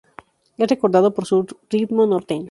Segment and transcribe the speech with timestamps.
[0.57, 2.39] Es recordado por su ritmo norteño.